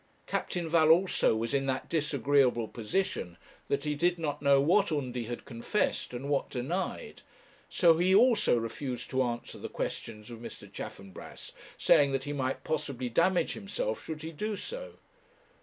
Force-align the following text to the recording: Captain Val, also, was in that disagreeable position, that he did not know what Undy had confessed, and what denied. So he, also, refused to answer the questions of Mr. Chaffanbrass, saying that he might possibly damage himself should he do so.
Captain 0.25 0.67
Val, 0.67 0.89
also, 0.89 1.35
was 1.35 1.53
in 1.53 1.67
that 1.67 1.87
disagreeable 1.87 2.67
position, 2.67 3.37
that 3.67 3.83
he 3.83 3.93
did 3.93 4.17
not 4.17 4.41
know 4.41 4.59
what 4.59 4.91
Undy 4.91 5.25
had 5.25 5.45
confessed, 5.45 6.11
and 6.11 6.27
what 6.27 6.49
denied. 6.49 7.21
So 7.69 7.99
he, 7.99 8.15
also, 8.15 8.57
refused 8.57 9.11
to 9.11 9.21
answer 9.21 9.59
the 9.59 9.69
questions 9.69 10.31
of 10.31 10.39
Mr. 10.39 10.67
Chaffanbrass, 10.73 11.51
saying 11.77 12.13
that 12.13 12.23
he 12.23 12.33
might 12.33 12.63
possibly 12.63 13.09
damage 13.09 13.53
himself 13.53 14.03
should 14.03 14.23
he 14.23 14.31
do 14.31 14.55
so. 14.55 14.93